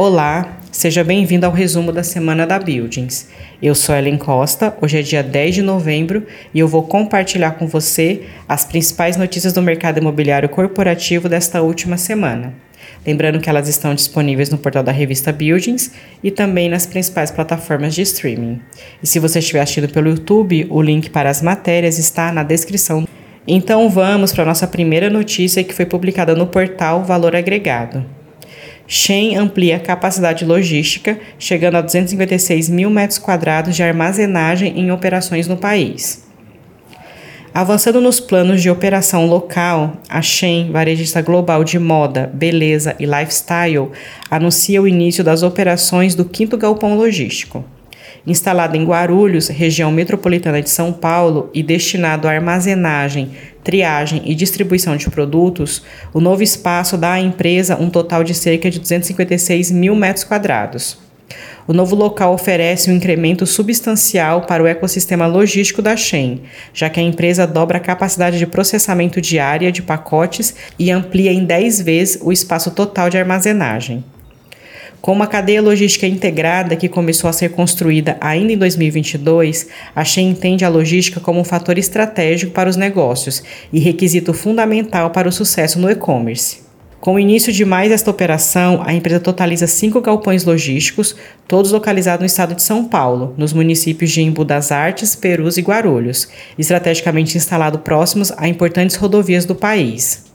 [0.00, 3.30] Olá, seja bem-vindo ao resumo da semana da Buildings.
[3.60, 6.24] Eu sou Ellen Costa, hoje é dia 10 de novembro
[6.54, 11.96] e eu vou compartilhar com você as principais notícias do mercado imobiliário corporativo desta última
[11.96, 12.54] semana.
[13.04, 15.90] Lembrando que elas estão disponíveis no portal da revista Buildings
[16.22, 18.60] e também nas principais plataformas de streaming.
[19.02, 23.04] E se você estiver assistindo pelo YouTube, o link para as matérias está na descrição.
[23.44, 28.17] Então vamos para a nossa primeira notícia que foi publicada no portal Valor Agregado.
[28.90, 35.46] Shen amplia a capacidade logística, chegando a 256 mil metros quadrados de armazenagem em operações
[35.46, 36.26] no país.
[37.52, 43.90] Avançando nos planos de operação local, a Shen, varejista global de moda, beleza e lifestyle,
[44.30, 47.62] anuncia o início das operações do quinto galpão logístico.
[48.26, 53.32] Instalado em Guarulhos, região metropolitana de São Paulo, e destinado à armazenagem,
[53.68, 55.82] triagem e distribuição de produtos,
[56.14, 60.96] o novo espaço dá à empresa um total de cerca de 256 mil metros quadrados.
[61.66, 66.98] O novo local oferece um incremento substancial para o ecossistema logístico da Shen, já que
[66.98, 72.18] a empresa dobra a capacidade de processamento diária de pacotes e amplia em 10 vezes
[72.22, 74.02] o espaço total de armazenagem.
[75.00, 80.30] Com uma cadeia logística integrada que começou a ser construída ainda em 2022, a Shein
[80.30, 85.32] entende a logística como um fator estratégico para os negócios e requisito fundamental para o
[85.32, 86.68] sucesso no e-commerce.
[87.00, 91.14] Com o início de mais esta operação, a empresa totaliza cinco galpões logísticos,
[91.46, 95.62] todos localizados no estado de São Paulo, nos municípios de Embu das Artes, Perus e
[95.62, 100.27] Guarulhos, estrategicamente instalado próximos a importantes rodovias do país.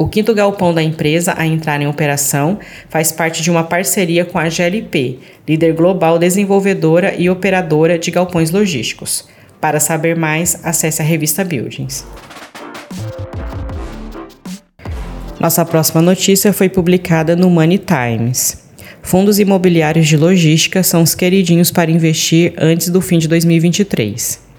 [0.00, 4.38] O quinto galpão da empresa a entrar em operação faz parte de uma parceria com
[4.38, 9.28] a GLP, líder global desenvolvedora e operadora de galpões logísticos.
[9.60, 12.06] Para saber mais, acesse a revista Buildings.
[15.38, 18.70] Nossa próxima notícia foi publicada no Money Times.
[19.02, 24.49] Fundos imobiliários de logística são os queridinhos para investir antes do fim de 2023.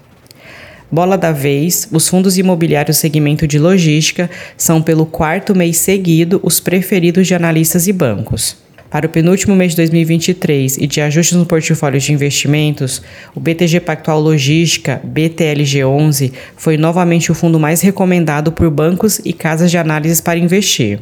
[0.92, 6.60] Bola da vez, os fundos imobiliários segmento de logística são pelo quarto mês seguido os
[6.60, 8.58] preferidos de analistas e bancos.
[8.90, 13.00] Para o penúltimo mês de 2023 e de ajustes no portfólio de investimentos,
[13.34, 19.70] o BTG Pactual Logística, BTLG11, foi novamente o fundo mais recomendado por bancos e casas
[19.70, 21.00] de análises para investir.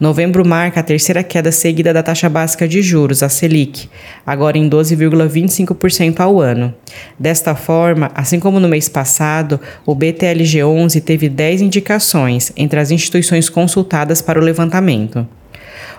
[0.00, 3.88] Novembro marca a terceira queda seguida da taxa básica de juros, a Selic,
[4.26, 6.74] agora em 12,25% ao ano.
[7.18, 13.48] Desta forma, assim como no mês passado, o BTLG11 teve 10 indicações entre as instituições
[13.48, 15.26] consultadas para o levantamento.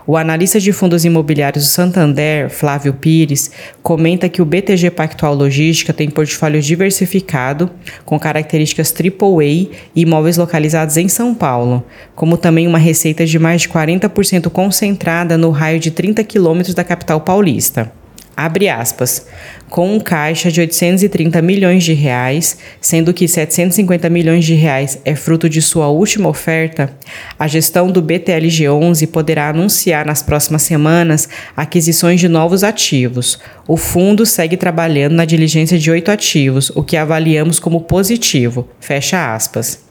[0.08, 3.50] O analista de fundos imobiliários do Santander, Flávio Pires,
[3.82, 7.72] comenta que o BTG Pactual Logística tem portfólio diversificado,
[8.06, 11.84] com características AAA e imóveis localizados em São Paulo,
[12.16, 16.84] como também uma receita de mais de 40% concentrada no raio de 30 quilômetros da
[16.84, 17.92] capital paulista
[18.36, 19.26] abre aspas,
[19.70, 25.16] com um caixa de 830 milhões de reais, sendo que 750 milhões de reais é
[25.16, 26.94] fruto de sua última oferta,
[27.38, 33.40] a gestão do BTLG11 poderá anunciar nas próximas semanas aquisições de novos ativos.
[33.68, 38.68] O fundo segue trabalhando na diligência de oito ativos, o que avaliamos como positivo.
[38.80, 39.85] Fecha aspas.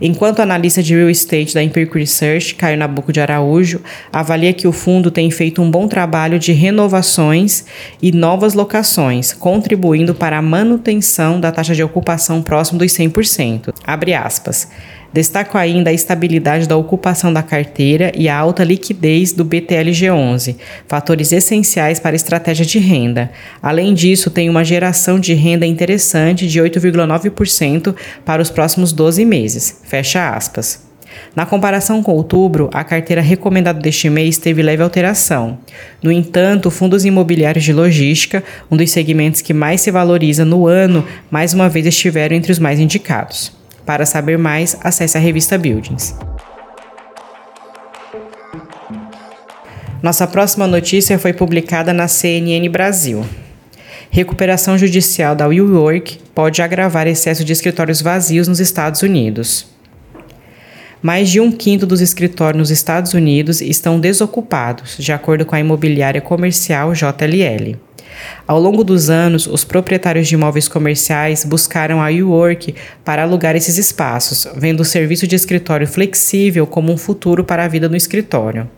[0.00, 3.80] Enquanto analista de real estate da Empiric Research, Caio Nabuco de Araújo,
[4.12, 7.64] avalia que o fundo tem feito um bom trabalho de renovações
[8.00, 13.72] e novas locações, contribuindo para a manutenção da taxa de ocupação próximo dos 100%.
[13.84, 14.68] Abre aspas.
[15.12, 20.56] Destaco ainda a estabilidade da ocupação da carteira e a alta liquidez do BTLG11,
[20.86, 23.30] fatores essenciais para a estratégia de renda.
[23.60, 27.94] Além disso, tem uma geração de renda interessante de 8,9%
[28.24, 29.80] para os próximos 12 meses.
[29.84, 30.88] Fecha aspas.
[31.34, 35.58] Na comparação com outubro, a carteira recomendada deste mês teve leve alteração.
[36.00, 41.04] No entanto, fundos imobiliários de logística, um dos segmentos que mais se valoriza no ano,
[41.28, 43.59] mais uma vez estiveram entre os mais indicados.
[43.84, 46.14] Para saber mais, acesse a revista Buildings.
[50.02, 53.24] Nossa próxima notícia foi publicada na CNN Brasil.
[54.10, 59.66] Recuperação judicial da WeWork pode agravar excesso de escritórios vazios nos Estados Unidos.
[61.02, 65.60] Mais de um quinto dos escritórios nos Estados Unidos estão desocupados, de acordo com a
[65.60, 67.78] imobiliária comercial JLL.
[68.46, 72.74] Ao longo dos anos, os proprietários de imóveis comerciais buscaram a WeWork
[73.04, 77.68] para alugar esses espaços, vendo o serviço de escritório flexível como um futuro para a
[77.68, 78.68] vida no escritório.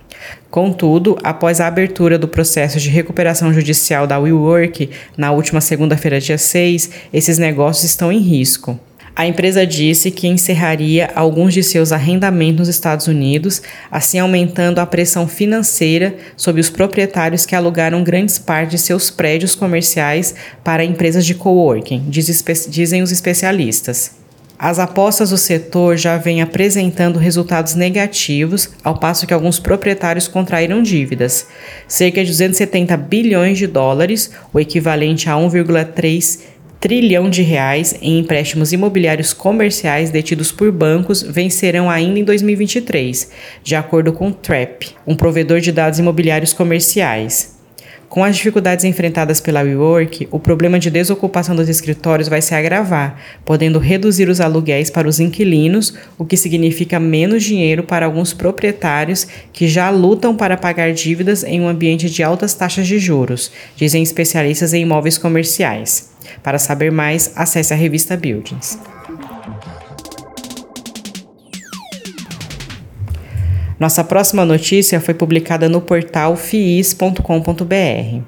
[0.51, 6.39] Contudo, após a abertura do processo de recuperação judicial da WeWork na última segunda-feira, dia
[6.39, 8.79] 6, esses negócios estão em risco.
[9.15, 13.61] A empresa disse que encerraria alguns de seus arrendamentos nos Estados Unidos,
[13.91, 19.55] assim aumentando a pressão financeira sobre os proprietários que alugaram grandes partes de seus prédios
[19.55, 24.23] comerciais para empresas de coworking, dizem os especialistas.
[24.59, 30.81] As apostas do setor já vêm apresentando resultados negativos, ao passo que alguns proprietários contraíram
[30.81, 31.49] dívidas.
[31.89, 36.52] Cerca de 270 bilhões de dólares, o equivalente a 1,3
[36.83, 43.31] trilhão de reais em empréstimos imobiliários comerciais detidos por bancos vencerão ainda em 2023,
[43.63, 47.57] de acordo com TRAP, um provedor de dados imobiliários comerciais.
[48.09, 53.17] Com as dificuldades enfrentadas pela WeWork, o problema de desocupação dos escritórios vai se agravar,
[53.45, 59.25] podendo reduzir os aluguéis para os inquilinos, o que significa menos dinheiro para alguns proprietários
[59.53, 64.03] que já lutam para pagar dívidas em um ambiente de altas taxas de juros, dizem
[64.03, 66.12] especialistas em imóveis comerciais.
[66.43, 68.79] Para saber mais, acesse a revista Buildings.
[73.79, 78.23] Nossa próxima notícia foi publicada no portal fiis.com.br.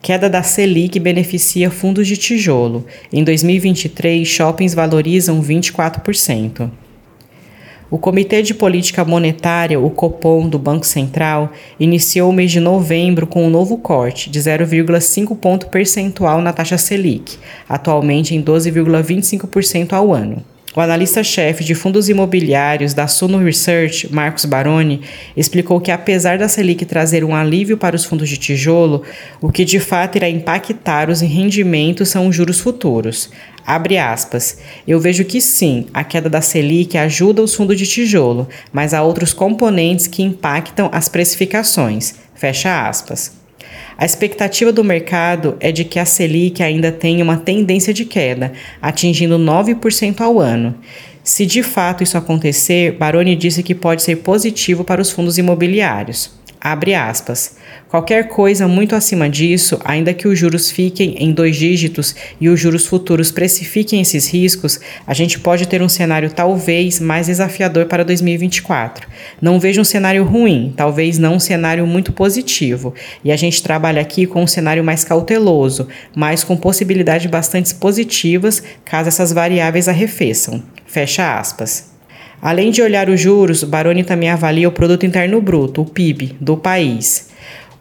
[0.00, 2.86] Queda da Selic beneficia fundos de tijolo.
[3.12, 6.70] Em 2023, shoppings valorizam 24%.
[7.88, 13.28] O Comitê de Política Monetária, o Copom, do Banco Central, iniciou o mês de novembro
[13.28, 17.38] com um novo corte de 0,5 ponto percentual na taxa Selic,
[17.68, 20.42] atualmente em 12,25% ao ano.
[20.76, 25.00] O analista-chefe de fundos imobiliários da Suno Research, Marcos Baroni,
[25.34, 29.02] explicou que apesar da Selic trazer um alívio para os fundos de tijolo,
[29.40, 33.30] o que de fato irá impactar os rendimentos são os juros futuros.
[33.66, 34.58] Abre aspas.
[34.86, 39.02] Eu vejo que sim, a queda da Selic ajuda os fundos de tijolo, mas há
[39.02, 42.16] outros componentes que impactam as precificações.
[42.34, 43.45] Fecha aspas.
[43.98, 48.52] A expectativa do mercado é de que a Selic ainda tenha uma tendência de queda,
[48.80, 50.74] atingindo 9% ao ano.
[51.24, 56.30] Se de fato isso acontecer, Baroni disse que pode ser positivo para os fundos imobiliários.
[56.60, 57.56] Abre aspas.
[57.88, 62.58] Qualquer coisa muito acima disso, ainda que os juros fiquem em dois dígitos e os
[62.58, 68.04] juros futuros precifiquem esses riscos, a gente pode ter um cenário talvez mais desafiador para
[68.04, 69.06] 2024.
[69.40, 72.92] Não vejo um cenário ruim, talvez não um cenário muito positivo.
[73.22, 78.64] E a gente trabalha aqui com um cenário mais cauteloso, mas com possibilidades bastante positivas
[78.84, 80.60] caso essas variáveis arrefeçam.
[80.86, 81.94] Fecha aspas.
[82.42, 86.56] Além de olhar os juros, Baroni também avalia o produto interno bruto, o PIB, do
[86.56, 87.28] país.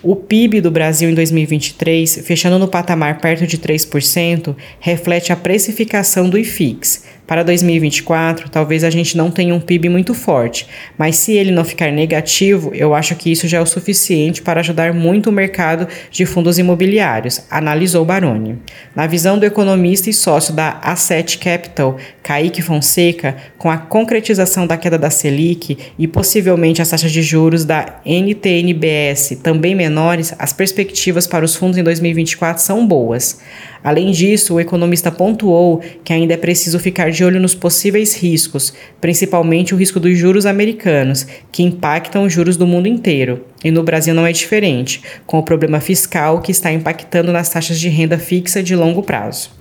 [0.07, 6.29] O PIB do Brasil em 2023, fechando no patamar perto de 3%, reflete a precificação
[6.29, 10.67] do IFIX, para 2024, talvez a gente não tenha um PIB muito forte,
[10.97, 14.59] mas se ele não ficar negativo, eu acho que isso já é o suficiente para
[14.59, 18.59] ajudar muito o mercado de fundos imobiliários, analisou Baroni.
[18.95, 24.77] Na visão do economista e sócio da Asset Capital, Kaique Fonseca, com a concretização da
[24.77, 31.27] queda da Selic e possivelmente as taxas de juros da NTNBS também menores, as perspectivas
[31.27, 33.39] para os fundos em 2024 são boas.
[33.85, 38.73] Além disso, o economista pontuou que ainda é preciso ficar de olho nos possíveis riscos,
[38.99, 43.45] principalmente o risco dos juros americanos, que impactam os juros do mundo inteiro.
[43.63, 47.79] E no Brasil não é diferente, com o problema fiscal que está impactando nas taxas
[47.79, 49.51] de renda fixa de longo prazo.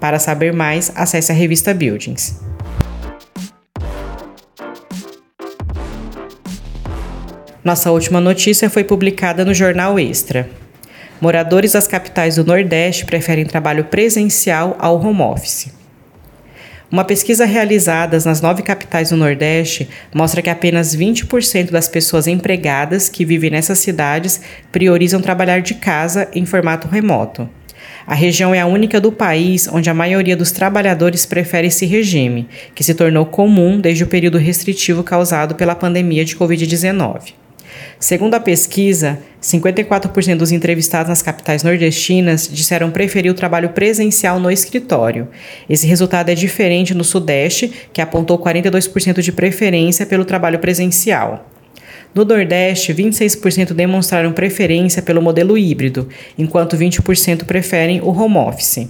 [0.00, 2.40] Para saber mais, acesse a revista Buildings.
[7.62, 10.63] Nossa última notícia foi publicada no Jornal Extra.
[11.20, 15.72] Moradores das capitais do Nordeste preferem trabalho presencial ao home office.
[16.90, 23.08] Uma pesquisa realizada nas nove capitais do Nordeste mostra que apenas 20% das pessoas empregadas
[23.08, 24.40] que vivem nessas cidades
[24.70, 27.48] priorizam trabalhar de casa em formato remoto.
[28.06, 32.48] A região é a única do país onde a maioria dos trabalhadores prefere esse regime,
[32.74, 37.43] que se tornou comum desde o período restritivo causado pela pandemia de Covid-19.
[37.98, 44.50] Segundo a pesquisa, 54% dos entrevistados nas capitais nordestinas disseram preferir o trabalho presencial no
[44.50, 45.28] escritório.
[45.68, 51.50] Esse resultado é diferente no Sudeste, que apontou 42% de preferência pelo trabalho presencial.
[52.14, 58.88] No Nordeste, 26% demonstraram preferência pelo modelo híbrido, enquanto 20% preferem o home office.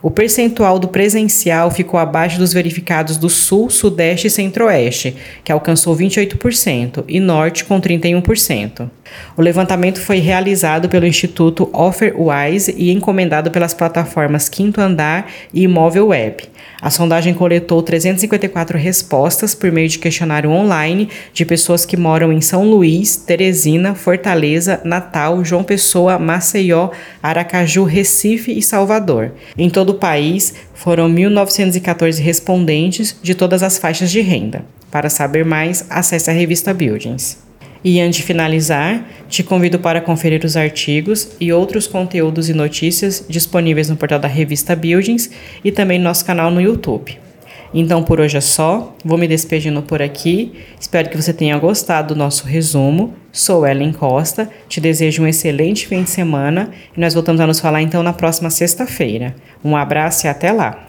[0.00, 5.96] O percentual do presencial ficou abaixo dos verificados do Sul, Sudeste e Centro-Oeste, que alcançou
[5.96, 8.88] 28%, e Norte com 31%.
[9.36, 16.08] O levantamento foi realizado pelo Instituto OfferWise e encomendado pelas plataformas Quinto Andar e Imóvel
[16.08, 16.44] Web.
[16.80, 22.40] A sondagem coletou 354 respostas por meio de questionário online de pessoas que moram em
[22.40, 26.90] São Luís, Teresina, Fortaleza, Natal, João Pessoa, Maceió,
[27.20, 29.32] Aracaju, Recife e Salvador.
[29.56, 34.64] Em todo o país, foram 1.914 respondentes de todas as faixas de renda.
[34.90, 37.38] Para saber mais, acesse a revista Buildings.
[37.82, 43.24] E antes de finalizar, te convido para conferir os artigos e outros conteúdos e notícias
[43.28, 45.30] disponíveis no portal da revista Buildings
[45.64, 47.18] e também no nosso canal no YouTube.
[47.72, 50.52] Então por hoje é só, vou me despedindo por aqui.
[50.80, 53.14] Espero que você tenha gostado do nosso resumo.
[53.30, 57.60] Sou Ellen Costa, te desejo um excelente fim de semana e nós voltamos a nos
[57.60, 59.34] falar então na próxima sexta-feira.
[59.64, 60.87] Um abraço e até lá!